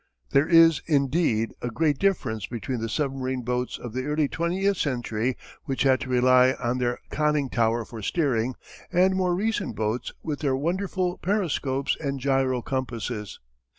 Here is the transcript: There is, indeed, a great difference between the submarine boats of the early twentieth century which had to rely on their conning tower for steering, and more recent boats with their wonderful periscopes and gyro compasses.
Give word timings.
There 0.31 0.47
is, 0.49 0.81
indeed, 0.87 1.53
a 1.61 1.67
great 1.67 1.99
difference 1.99 2.47
between 2.47 2.81
the 2.81 2.89
submarine 2.89 3.43
boats 3.43 3.77
of 3.77 3.93
the 3.93 4.05
early 4.05 4.27
twentieth 4.27 4.77
century 4.77 5.37
which 5.65 5.83
had 5.83 5.99
to 5.99 6.09
rely 6.09 6.53
on 6.53 6.79
their 6.79 6.97
conning 7.11 7.49
tower 7.51 7.85
for 7.85 8.01
steering, 8.01 8.55
and 8.91 9.13
more 9.15 9.35
recent 9.35 9.75
boats 9.75 10.11
with 10.23 10.39
their 10.39 10.55
wonderful 10.55 11.19
periscopes 11.19 11.95
and 12.01 12.19
gyro 12.19 12.63
compasses. 12.63 13.39